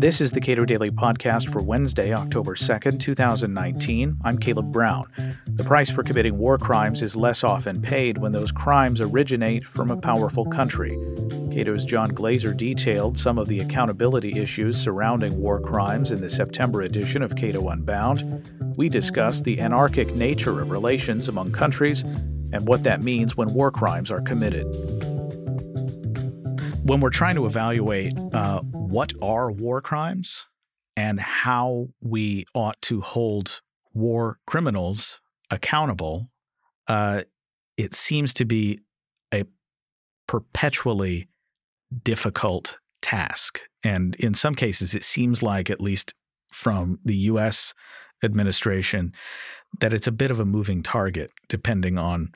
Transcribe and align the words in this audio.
This 0.00 0.22
is 0.22 0.30
the 0.30 0.40
Cato 0.40 0.64
Daily 0.64 0.90
Podcast 0.90 1.52
for 1.52 1.62
Wednesday, 1.62 2.14
October 2.14 2.54
2nd, 2.54 3.00
2019. 3.00 4.16
I'm 4.24 4.38
Caleb 4.38 4.72
Brown. 4.72 5.04
The 5.46 5.62
price 5.62 5.90
for 5.90 6.02
committing 6.02 6.38
war 6.38 6.56
crimes 6.56 7.02
is 7.02 7.16
less 7.16 7.44
often 7.44 7.82
paid 7.82 8.16
when 8.16 8.32
those 8.32 8.50
crimes 8.50 9.02
originate 9.02 9.62
from 9.62 9.90
a 9.90 9.98
powerful 9.98 10.46
country. 10.46 10.98
Cato's 11.52 11.84
John 11.84 12.08
Glaser 12.14 12.54
detailed 12.54 13.18
some 13.18 13.36
of 13.38 13.48
the 13.48 13.60
accountability 13.60 14.32
issues 14.40 14.80
surrounding 14.80 15.38
war 15.38 15.60
crimes 15.60 16.12
in 16.12 16.22
the 16.22 16.30
September 16.30 16.80
edition 16.80 17.22
of 17.22 17.36
Cato 17.36 17.68
Unbound. 17.68 18.76
We 18.78 18.88
discussed 18.88 19.44
the 19.44 19.60
anarchic 19.60 20.14
nature 20.14 20.62
of 20.62 20.70
relations 20.70 21.28
among 21.28 21.52
countries 21.52 22.04
and 22.52 22.66
what 22.66 22.84
that 22.84 23.02
means 23.02 23.36
when 23.36 23.52
war 23.54 23.70
crimes 23.70 24.10
are 24.10 24.20
committed 24.20 24.66
when 26.90 26.98
we're 26.98 27.10
trying 27.10 27.36
to 27.36 27.46
evaluate 27.46 28.12
uh, 28.32 28.60
what 28.62 29.12
are 29.22 29.52
war 29.52 29.80
crimes 29.80 30.46
and 30.96 31.20
how 31.20 31.88
we 32.00 32.44
ought 32.52 32.80
to 32.82 33.00
hold 33.00 33.60
war 33.94 34.38
criminals 34.46 35.20
accountable, 35.50 36.28
uh, 36.88 37.22
it 37.76 37.94
seems 37.94 38.34
to 38.34 38.44
be 38.44 38.80
a 39.32 39.44
perpetually 40.26 41.28
difficult 42.02 42.78
task. 43.02 43.60
And 43.84 44.16
in 44.16 44.34
some 44.34 44.56
cases, 44.56 44.94
it 44.94 45.04
seems 45.04 45.42
like, 45.44 45.70
at 45.70 45.80
least 45.80 46.14
from 46.52 46.98
the 47.04 47.16
US 47.16 47.74
administration, 48.22 49.12
that 49.80 49.92
it's 49.92 50.06
a 50.06 50.12
bit 50.12 50.30
of 50.30 50.40
a 50.40 50.44
moving 50.44 50.82
target 50.82 51.30
depending 51.48 51.98
on 51.98 52.32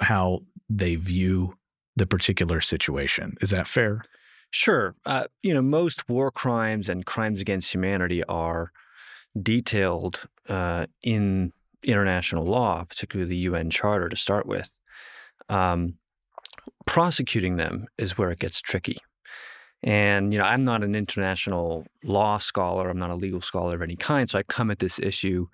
how 0.00 0.40
they 0.68 0.94
view 0.94 1.54
the 1.96 2.06
particular 2.06 2.60
situation. 2.60 3.36
Is 3.40 3.50
that 3.50 3.66
fair? 3.66 4.02
Sure. 4.50 4.94
Uh, 5.04 5.24
you 5.42 5.52
know, 5.52 5.62
most 5.62 6.08
war 6.08 6.30
crimes 6.30 6.88
and 6.88 7.04
crimes 7.04 7.40
against 7.40 7.72
humanity 7.72 8.24
are 8.24 8.72
detailed 9.40 10.26
uh, 10.48 10.86
in 11.02 11.52
international 11.84 12.44
law, 12.44 12.84
particularly 12.84 13.28
the 13.28 13.36
UN 13.36 13.70
Charter 13.70 14.08
to 14.08 14.16
start 14.16 14.46
with. 14.46 14.70
Um, 15.48 15.94
prosecuting 16.86 17.56
them 17.56 17.86
is 17.98 18.16
where 18.16 18.30
it 18.30 18.38
gets 18.38 18.60
tricky. 18.60 18.98
And, 19.82 20.32
you 20.32 20.38
know, 20.38 20.44
I'm 20.44 20.64
not 20.64 20.82
an 20.82 20.94
international 20.94 21.86
law 22.02 22.38
scholar, 22.38 22.88
I'm 22.88 22.98
not 22.98 23.10
a 23.10 23.14
legal 23.14 23.40
scholar 23.40 23.76
of 23.76 23.82
any 23.82 23.96
kind, 23.96 24.28
so 24.28 24.38
I 24.38 24.42
come 24.42 24.70
at 24.70 24.80
this 24.80 24.98
issue 24.98 25.46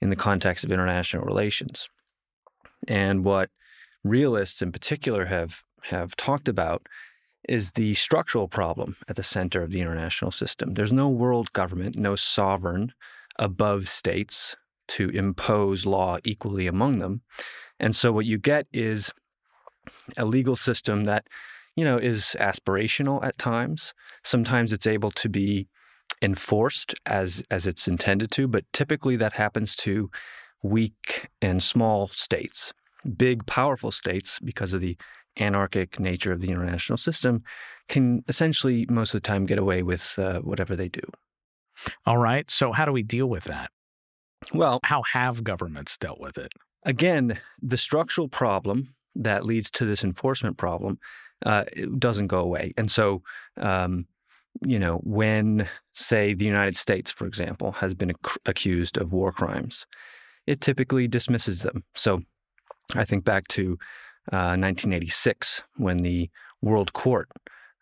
in 0.00 0.10
the 0.10 0.16
context 0.16 0.64
of 0.64 0.72
international 0.72 1.24
relations. 1.24 1.88
And 2.86 3.24
what 3.24 3.50
realists 4.04 4.62
in 4.62 4.72
particular 4.72 5.26
have 5.26 5.64
have 5.82 6.16
talked 6.16 6.48
about 6.48 6.88
is 7.48 7.72
the 7.72 7.94
structural 7.94 8.48
problem 8.48 8.96
at 9.08 9.16
the 9.16 9.22
center 9.22 9.62
of 9.62 9.70
the 9.70 9.80
international 9.80 10.30
system. 10.30 10.74
There's 10.74 10.92
no 10.92 11.08
world 11.08 11.52
government, 11.52 11.96
no 11.96 12.16
sovereign 12.16 12.92
above 13.38 13.88
states 13.88 14.56
to 14.88 15.08
impose 15.10 15.86
law 15.86 16.18
equally 16.24 16.66
among 16.66 16.98
them. 16.98 17.22
And 17.78 17.94
so 17.94 18.12
what 18.12 18.26
you 18.26 18.38
get 18.38 18.66
is 18.72 19.12
a 20.16 20.24
legal 20.24 20.56
system 20.56 21.04
that, 21.04 21.26
you 21.78 21.84
know, 21.84 21.96
is 21.96 22.34
aspirational 22.40 23.22
at 23.22 23.38
times. 23.38 23.94
Sometimes 24.24 24.72
it's 24.72 24.84
able 24.84 25.12
to 25.12 25.28
be 25.28 25.68
enforced 26.20 26.92
as 27.06 27.44
as 27.52 27.68
it's 27.68 27.86
intended 27.86 28.32
to, 28.32 28.48
but 28.48 28.64
typically 28.72 29.14
that 29.14 29.34
happens 29.34 29.76
to 29.76 30.10
weak 30.60 31.28
and 31.40 31.62
small 31.62 32.08
states. 32.08 32.72
Big 33.16 33.46
powerful 33.46 33.92
states 33.92 34.40
because 34.40 34.72
of 34.72 34.80
the 34.80 34.96
anarchic 35.36 36.00
nature 36.00 36.32
of 36.32 36.40
the 36.40 36.48
international 36.48 36.96
system 36.96 37.44
can 37.88 38.24
essentially 38.26 38.84
most 38.90 39.14
of 39.14 39.22
the 39.22 39.28
time 39.28 39.46
get 39.46 39.60
away 39.60 39.84
with 39.84 40.18
uh, 40.18 40.40
whatever 40.40 40.74
they 40.74 40.88
do. 40.88 41.06
All 42.06 42.18
right. 42.18 42.50
So, 42.50 42.72
how 42.72 42.86
do 42.86 42.92
we 42.92 43.04
deal 43.04 43.28
with 43.28 43.44
that? 43.44 43.70
Well, 44.52 44.80
how 44.82 45.02
have 45.12 45.44
governments 45.44 45.96
dealt 45.96 46.18
with 46.18 46.38
it? 46.38 46.52
Again, 46.82 47.38
the 47.62 47.76
structural 47.76 48.26
problem 48.28 48.96
that 49.14 49.46
leads 49.46 49.70
to 49.70 49.84
this 49.84 50.02
enforcement 50.02 50.56
problem 50.56 50.98
uh, 51.44 51.64
it 51.72 51.98
doesn't 51.98 52.28
go 52.28 52.40
away. 52.40 52.72
And 52.76 52.90
so, 52.90 53.22
um, 53.56 54.06
you 54.62 54.78
know, 54.78 54.96
when, 55.04 55.68
say, 55.94 56.34
the 56.34 56.44
United 56.44 56.76
States, 56.76 57.10
for 57.10 57.26
example, 57.26 57.72
has 57.72 57.94
been 57.94 58.10
ac- 58.10 58.38
accused 58.46 58.96
of 58.96 59.12
war 59.12 59.32
crimes, 59.32 59.86
it 60.46 60.60
typically 60.60 61.06
dismisses 61.06 61.62
them. 61.62 61.84
So, 61.94 62.22
I 62.96 63.04
think 63.04 63.24
back 63.24 63.46
to 63.48 63.78
1986 64.30 65.60
uh, 65.60 65.62
when 65.76 65.98
the 65.98 66.30
World 66.62 66.92
Court 66.92 67.28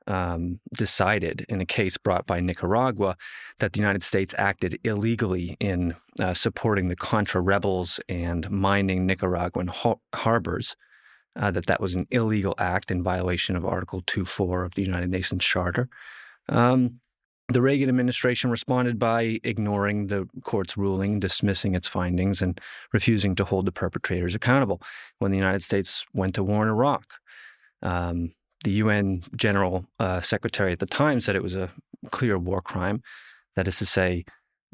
um, 0.06 0.60
decided 0.74 1.44
in 1.48 1.60
a 1.60 1.66
case 1.66 1.96
brought 1.96 2.26
by 2.26 2.40
Nicaragua 2.40 3.16
that 3.58 3.72
the 3.72 3.80
United 3.80 4.02
States 4.02 4.34
acted 4.38 4.78
illegally 4.84 5.56
in 5.58 5.96
uh, 6.20 6.34
supporting 6.34 6.88
the 6.88 6.96
Contra 6.96 7.40
rebels 7.40 7.98
and 8.08 8.48
mining 8.50 9.06
Nicaraguan 9.06 9.68
ha- 9.68 9.96
harbors. 10.14 10.76
Uh, 11.38 11.50
that 11.50 11.66
that 11.66 11.80
was 11.80 11.94
an 11.94 12.06
illegal 12.10 12.54
act 12.56 12.90
in 12.90 13.02
violation 13.02 13.56
of 13.56 13.66
Article 13.66 14.00
2.4 14.02 14.64
of 14.64 14.74
the 14.74 14.82
United 14.82 15.10
Nations 15.10 15.44
Charter. 15.44 15.88
Um, 16.48 17.00
the 17.48 17.62
Reagan 17.62 17.88
administration 17.88 18.50
responded 18.50 18.98
by 18.98 19.38
ignoring 19.44 20.08
the 20.08 20.28
court's 20.42 20.76
ruling, 20.76 21.20
dismissing 21.20 21.74
its 21.74 21.86
findings, 21.86 22.42
and 22.42 22.60
refusing 22.92 23.36
to 23.36 23.44
hold 23.44 23.66
the 23.66 23.72
perpetrators 23.72 24.34
accountable. 24.34 24.82
When 25.18 25.30
the 25.30 25.36
United 25.36 25.62
States 25.62 26.04
went 26.12 26.34
to 26.36 26.42
war 26.42 26.64
in 26.64 26.68
Iraq, 26.68 27.04
um, 27.82 28.32
the 28.64 28.72
UN 28.72 29.22
General 29.36 29.86
uh, 30.00 30.20
Secretary 30.22 30.72
at 30.72 30.80
the 30.80 30.86
time 30.86 31.20
said 31.20 31.36
it 31.36 31.42
was 31.42 31.54
a 31.54 31.70
clear 32.10 32.36
war 32.36 32.60
crime. 32.60 33.02
That 33.54 33.68
is 33.68 33.78
to 33.78 33.86
say, 33.86 34.24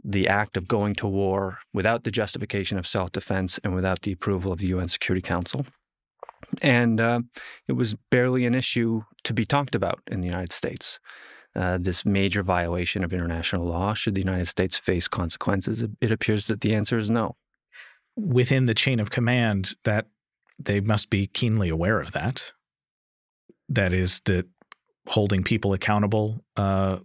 the 0.02 0.26
act 0.26 0.56
of 0.56 0.66
going 0.66 0.94
to 0.96 1.06
war 1.06 1.58
without 1.74 2.04
the 2.04 2.10
justification 2.10 2.78
of 2.78 2.86
self 2.86 3.12
defense 3.12 3.60
and 3.62 3.74
without 3.74 4.02
the 4.02 4.12
approval 4.12 4.50
of 4.50 4.58
the 4.58 4.68
UN 4.68 4.88
Security 4.88 5.20
Council. 5.20 5.66
And 6.60 7.00
uh, 7.00 7.20
it 7.66 7.72
was 7.72 7.94
barely 8.10 8.44
an 8.44 8.54
issue 8.54 9.02
to 9.24 9.32
be 9.32 9.46
talked 9.46 9.74
about 9.74 10.00
in 10.10 10.20
the 10.20 10.26
United 10.26 10.52
States. 10.52 11.00
Uh, 11.54 11.78
this 11.78 12.06
major 12.06 12.42
violation 12.42 13.04
of 13.04 13.12
international 13.12 13.66
law? 13.66 13.94
Should 13.94 14.14
the 14.14 14.20
United 14.20 14.48
States 14.48 14.78
face 14.78 15.06
consequences? 15.06 15.84
It 16.00 16.10
appears 16.10 16.46
that 16.46 16.62
the 16.62 16.74
answer 16.74 16.96
is 16.96 17.10
no. 17.10 17.36
Within 18.16 18.66
the 18.66 18.74
chain 18.74 19.00
of 19.00 19.10
command, 19.10 19.74
that 19.84 20.06
they 20.58 20.80
must 20.80 21.10
be 21.10 21.26
keenly 21.26 21.68
aware 21.68 22.00
of 22.00 22.12
that. 22.12 22.52
That 23.68 23.92
is, 23.92 24.20
that 24.24 24.46
holding 25.06 25.42
people 25.42 25.72
accountable 25.72 26.42
uh, 26.56 26.98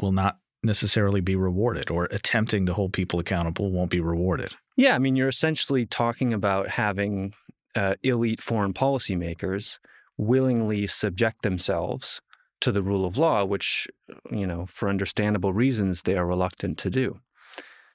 will 0.00 0.12
not 0.12 0.38
necessarily 0.62 1.20
be 1.20 1.34
rewarded, 1.34 1.90
or 1.90 2.04
attempting 2.12 2.66
to 2.66 2.74
hold 2.74 2.92
people 2.92 3.18
accountable 3.18 3.72
won't 3.72 3.90
be 3.90 4.00
rewarded. 4.00 4.54
Yeah, 4.76 4.94
I 4.94 4.98
mean, 4.98 5.16
you're 5.16 5.28
essentially 5.28 5.86
talking 5.86 6.32
about 6.32 6.68
having 6.68 7.34
uh, 7.74 7.94
elite 8.02 8.42
foreign 8.42 8.72
policymakers 8.72 9.78
willingly 10.16 10.86
subject 10.86 11.42
themselves 11.42 12.20
to 12.60 12.70
the 12.72 12.82
rule 12.82 13.04
of 13.04 13.18
law, 13.18 13.44
which, 13.44 13.88
you 14.30 14.46
know, 14.46 14.66
for 14.66 14.88
understandable 14.88 15.52
reasons, 15.52 16.02
they 16.02 16.16
are 16.16 16.26
reluctant 16.26 16.78
to 16.78 16.90
do. 16.90 17.18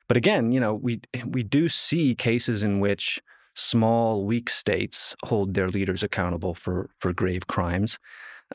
But 0.08 0.18
again, 0.18 0.52
you 0.52 0.60
know, 0.60 0.74
we 0.74 1.02
we 1.26 1.44
do 1.44 1.68
see 1.70 2.16
cases 2.16 2.64
in 2.64 2.80
which 2.80 3.20
small, 3.56 4.26
weak 4.26 4.50
states 4.50 5.16
hold 5.26 5.54
their 5.54 5.70
leaders 5.70 6.04
accountable 6.04 6.54
for 6.54 6.90
for 7.00 7.14
grave 7.14 7.48
crimes. 7.48 8.00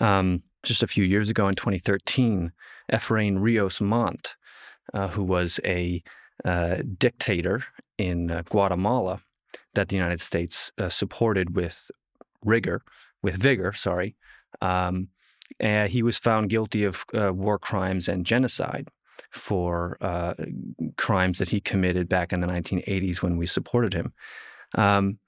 Um, 0.00 0.42
just 0.62 0.82
a 0.82 0.86
few 0.86 1.04
years 1.04 1.28
ago, 1.28 1.48
in 1.48 1.54
2013, 1.54 2.52
Efrain 2.92 3.40
Rios 3.40 3.80
Montt, 3.80 4.34
uh, 4.94 5.08
who 5.08 5.24
was 5.24 5.60
a 5.64 6.02
uh, 6.44 6.76
dictator 6.98 7.64
in 7.98 8.30
uh, 8.30 8.42
Guatemala, 8.48 9.20
that 9.74 9.88
the 9.88 9.96
United 9.96 10.20
States 10.20 10.72
uh, 10.78 10.88
supported 10.88 11.56
with 11.56 11.90
rigor, 12.44 12.82
with 13.22 13.36
vigor, 13.36 13.72
sorry, 13.72 14.16
um, 14.60 15.08
he 15.60 16.02
was 16.02 16.18
found 16.18 16.50
guilty 16.50 16.84
of 16.84 17.04
uh, 17.14 17.32
war 17.32 17.58
crimes 17.58 18.08
and 18.08 18.26
genocide 18.26 18.88
for 19.30 19.96
uh, 20.00 20.34
crimes 20.96 21.38
that 21.38 21.48
he 21.48 21.60
committed 21.60 22.08
back 22.08 22.32
in 22.32 22.40
the 22.40 22.46
1980s 22.46 23.22
when 23.22 23.36
we 23.36 23.46
supported 23.46 23.94
him. 23.94 24.12
Um, 24.74 25.18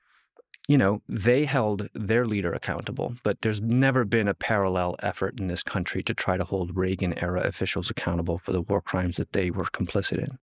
you 0.67 0.79
know, 0.79 1.03
they 1.09 1.45
held 1.45 1.89
their 1.95 2.27
leader 2.27 2.53
accountable, 2.53 3.15
but 3.23 3.43
there's 3.43 3.61
never 3.61 4.05
been 4.05 4.29
a 4.29 4.35
parallel 4.35 4.97
effort 5.01 5.39
in 5.39 5.49
this 5.49 5.63
country 5.63 6.03
to 6.03 6.15
try 6.15 6.39
to 6.39 6.45
hold 6.45 6.77
Reagan 6.77 7.19
era 7.23 7.43
officials 7.43 7.91
accountable 7.91 8.39
for 8.39 8.53
the 8.53 8.63
war 8.63 8.81
crimes 8.81 9.19
that 9.19 9.33
they 9.33 9.51
were 9.51 9.67
complicit 9.67 10.19
in. 10.19 10.39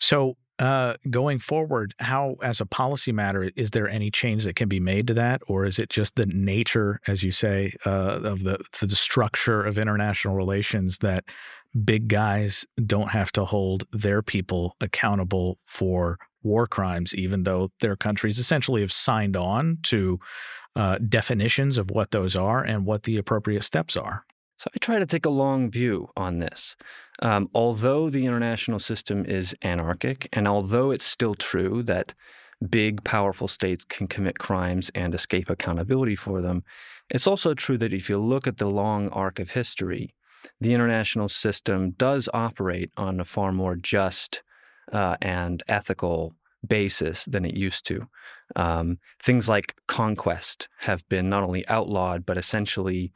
So, 0.00 0.36
uh, 0.58 0.94
going 1.10 1.38
forward, 1.38 1.94
how, 1.98 2.36
as 2.42 2.62
a 2.62 2.66
policy 2.66 3.12
matter, 3.12 3.50
is 3.56 3.72
there 3.72 3.88
any 3.88 4.10
change 4.10 4.44
that 4.44 4.56
can 4.56 4.70
be 4.70 4.80
made 4.80 5.06
to 5.08 5.14
that, 5.14 5.42
or 5.48 5.66
is 5.66 5.78
it 5.78 5.90
just 5.90 6.16
the 6.16 6.24
nature, 6.24 6.98
as 7.06 7.22
you 7.22 7.30
say, 7.30 7.74
uh, 7.84 8.20
of 8.22 8.42
the 8.42 8.58
the 8.80 8.96
structure 8.96 9.62
of 9.62 9.76
international 9.76 10.34
relations 10.34 10.98
that 10.98 11.24
big 11.84 12.08
guys 12.08 12.64
don't 12.86 13.10
have 13.10 13.30
to 13.32 13.44
hold 13.44 13.84
their 13.92 14.22
people 14.22 14.76
accountable 14.80 15.58
for 15.66 16.18
war 16.42 16.66
crimes, 16.66 17.14
even 17.14 17.42
though 17.42 17.70
their 17.80 17.96
countries 17.96 18.38
essentially 18.38 18.80
have 18.80 18.92
signed 18.92 19.36
on 19.36 19.78
to 19.82 20.18
uh, 20.74 20.96
definitions 21.08 21.76
of 21.76 21.90
what 21.90 22.12
those 22.12 22.36
are 22.36 22.62
and 22.62 22.86
what 22.86 23.02
the 23.02 23.18
appropriate 23.18 23.64
steps 23.64 23.96
are. 23.96 24.24
So 24.58 24.70
I 24.74 24.78
try 24.80 24.98
to 24.98 25.06
take 25.06 25.26
a 25.26 25.30
long 25.30 25.70
view 25.70 26.08
on 26.16 26.38
this. 26.38 26.76
Um, 27.20 27.48
although 27.54 28.08
the 28.08 28.24
international 28.24 28.78
system 28.78 29.24
is 29.26 29.54
anarchic, 29.62 30.28
and 30.32 30.48
although 30.48 30.90
it's 30.90 31.04
still 31.04 31.34
true 31.34 31.82
that 31.84 32.14
big, 32.70 33.04
powerful 33.04 33.48
states 33.48 33.84
can 33.84 34.06
commit 34.06 34.38
crimes 34.38 34.90
and 34.94 35.14
escape 35.14 35.50
accountability 35.50 36.16
for 36.16 36.40
them, 36.40 36.64
it's 37.10 37.26
also 37.26 37.52
true 37.52 37.78
that 37.78 37.92
if 37.92 38.08
you 38.08 38.18
look 38.18 38.46
at 38.46 38.56
the 38.56 38.68
long 38.68 39.08
arc 39.10 39.38
of 39.38 39.50
history, 39.50 40.14
the 40.60 40.72
international 40.72 41.28
system 41.28 41.90
does 41.92 42.28
operate 42.32 42.90
on 42.96 43.20
a 43.20 43.24
far 43.24 43.52
more 43.52 43.76
just 43.76 44.42
uh, 44.92 45.16
and 45.20 45.62
ethical 45.68 46.32
basis 46.66 47.26
than 47.26 47.44
it 47.44 47.54
used 47.54 47.86
to. 47.86 48.06
Um, 48.54 48.98
things 49.22 49.48
like 49.48 49.76
conquest 49.86 50.68
have 50.78 51.06
been 51.08 51.28
not 51.28 51.42
only 51.42 51.66
outlawed, 51.68 52.24
but 52.24 52.38
essentially 52.38 53.12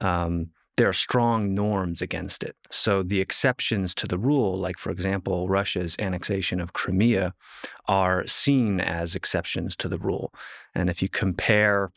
um, 0.00 0.50
there 0.76 0.88
are 0.88 0.94
strong 0.94 1.54
norms 1.54 2.02
against 2.02 2.42
it. 2.42 2.56
So 2.70 3.02
the 3.02 3.20
exceptions 3.20 3.94
to 3.96 4.06
the 4.06 4.18
rule, 4.18 4.58
like 4.58 4.78
for 4.78 4.90
example, 4.90 5.48
Russia's 5.48 5.94
annexation 5.98 6.60
of 6.60 6.72
Crimea, 6.72 7.34
are 7.86 8.26
seen 8.26 8.80
as 8.80 9.14
exceptions 9.14 9.76
to 9.76 9.88
the 9.88 9.98
rule. 9.98 10.32
And 10.74 10.90
if 10.90 11.02
you 11.02 11.08
compare 11.08 11.92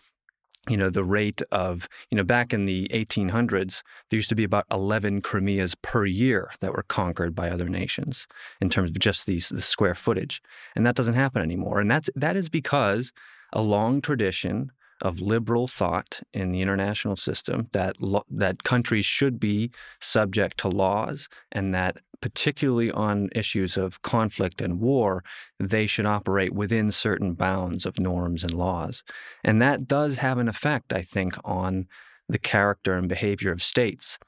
you 0.69 0.75
know 0.75 0.89
the 0.89 1.03
rate 1.03 1.41
of 1.51 1.88
you 2.12 2.18
know 2.18 2.24
back 2.24 2.53
in 2.53 2.65
the 2.65 2.89
1800s 2.94 3.83
there 4.09 4.18
used 4.18 4.27
to 4.27 4.35
be 4.35 4.44
about 4.44 4.65
11 4.69 5.21
crimeas 5.21 5.75
per 5.81 6.06
year 6.06 6.51
that 6.59 6.74
were 6.74 6.83
conquered 6.83 7.33
by 7.33 7.50
other 7.50 7.69
nations 7.69 8.27
in 8.59 8.69
terms 8.69 8.89
of 8.89 9.00
just 9.00 9.25
these 9.25 9.47
the 9.47 9.62
square 9.62 9.95
footage 9.95 10.41
and 10.75 10.85
that 10.85 10.95
doesn't 10.95 11.13
happen 11.13 11.41
anymore 11.41 11.79
and 11.79 11.89
that's 11.89 12.09
that 12.15 12.35
is 12.35 12.50
because 12.50 13.13
a 13.53 13.62
long 13.62 14.01
tradition 14.01 14.71
of 15.01 15.19
liberal 15.19 15.67
thought 15.67 16.21
in 16.33 16.51
the 16.51 16.61
international 16.61 17.15
system 17.15 17.67
that 17.71 18.01
lo- 18.01 18.25
that 18.29 18.63
countries 18.63 19.05
should 19.05 19.39
be 19.39 19.71
subject 19.99 20.57
to 20.57 20.67
laws 20.67 21.29
and 21.51 21.73
that 21.73 21.97
particularly 22.21 22.91
on 22.91 23.29
issues 23.35 23.77
of 23.77 24.01
conflict 24.01 24.61
and 24.61 24.79
war 24.79 25.23
they 25.59 25.85
should 25.85 26.07
operate 26.07 26.53
within 26.53 26.91
certain 26.91 27.33
bounds 27.33 27.85
of 27.85 27.99
norms 27.99 28.44
and 28.44 28.53
laws. 28.53 29.03
And 29.44 29.61
that 29.61 29.88
does 29.88 30.17
have 30.17 30.38
an 30.38 30.47
effect 30.47 30.94
i 30.94 31.01
think 31.01 31.35
on 31.43 31.88
the 32.29 32.39
character 32.39 32.93
and 32.93 33.07
behavior 33.07 33.51
of 33.51 33.63
states. 33.63 34.19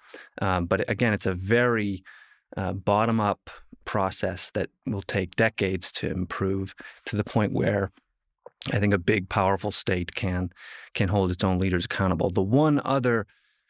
Um, 0.42 0.66
but 0.66 0.90
again 0.90 1.14
it's 1.14 1.26
a 1.26 1.34
very 1.34 2.04
uh, 2.58 2.74
bottom 2.74 3.20
up 3.20 3.50
process 3.86 4.52
that 4.52 4.70
will 4.86 5.02
take 5.02 5.36
decades 5.36 5.92
to 5.92 6.10
improve 6.10 6.76
to 7.06 7.16
the 7.16 7.24
point 7.24 7.54
where 7.54 7.92
I 8.72 8.80
think 8.80 8.94
a 8.94 9.00
big, 9.00 9.30
powerful 9.30 9.72
state 9.72 10.16
can 10.16 10.50
can 10.94 11.08
hold 11.08 11.32
its 11.32 11.44
own 11.44 11.60
leaders 11.60 11.86
accountable. 11.86 12.30
The 12.30 12.42
one 12.42 12.82
other 12.84 13.26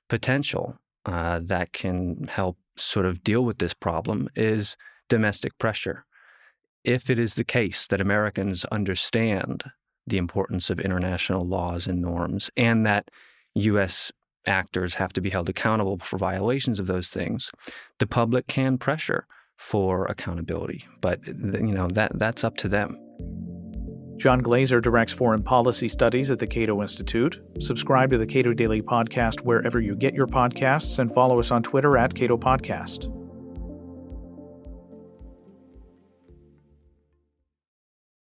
potential 0.09 0.77
uh, 1.05 1.39
that 1.43 1.73
can 1.73 2.27
help 2.29 2.57
sort 2.75 3.05
of 3.05 3.23
deal 3.23 3.43
with 3.43 3.59
this 3.59 3.73
problem 3.73 4.29
is 4.35 4.75
domestic 5.07 5.57
pressure. 5.57 6.05
If 6.83 7.09
it 7.09 7.19
is 7.19 7.35
the 7.35 7.43
case 7.43 7.87
that 7.87 8.01
Americans 8.01 8.65
understand 8.65 9.63
the 10.07 10.17
importance 10.17 10.69
of 10.69 10.79
international 10.79 11.45
laws 11.45 11.85
and 11.87 12.01
norms, 12.01 12.49
and 12.57 12.85
that 12.85 13.09
U.S. 13.55 14.11
actors 14.47 14.95
have 14.95 15.13
to 15.13 15.21
be 15.21 15.29
held 15.29 15.49
accountable 15.49 15.99
for 15.99 16.17
violations 16.17 16.79
of 16.79 16.87
those 16.87 17.09
things, 17.09 17.51
the 17.99 18.07
public 18.07 18.47
can 18.47 18.77
pressure 18.77 19.27
for 19.57 20.05
accountability. 20.05 20.85
But 21.01 21.25
you 21.27 21.73
know 21.73 21.89
that 21.89 22.17
that's 22.17 22.43
up 22.43 22.57
to 22.57 22.69
them. 22.69 22.97
John 24.19 24.39
Glaser 24.39 24.81
directs 24.81 25.13
foreign 25.13 25.41
policy 25.41 25.87
studies 25.87 26.29
at 26.29 26.39
the 26.39 26.47
Cato 26.47 26.81
Institute. 26.81 27.41
Subscribe 27.61 28.11
to 28.11 28.17
the 28.17 28.27
Cato 28.27 28.53
Daily 28.53 28.81
Podcast 28.81 29.41
wherever 29.41 29.79
you 29.79 29.95
get 29.95 30.13
your 30.13 30.27
podcasts 30.27 30.99
and 30.99 31.13
follow 31.13 31.39
us 31.39 31.51
on 31.51 31.63
Twitter 31.63 31.97
at 31.97 32.13
Cato 32.13 32.37
Podcast. 32.37 33.18